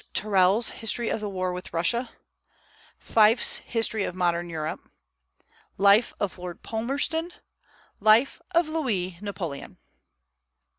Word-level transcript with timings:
Tyrrell's 0.15 0.71
History 0.71 1.09
of 1.09 1.19
the 1.19 1.29
War 1.29 1.53
with 1.53 1.73
Russia; 1.73 2.09
Fyffe's 2.97 3.57
History 3.57 4.03
of 4.03 4.15
Modern 4.15 4.49
Europe; 4.49 4.79
Life 5.77 6.11
of 6.19 6.39
Lord 6.39 6.63
Palmerston; 6.63 7.31
Life 7.99 8.41
of 8.49 8.67
Louis 8.67 9.19
Napoleon. 9.21 9.77